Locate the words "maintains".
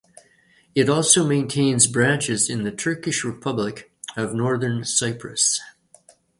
1.27-1.85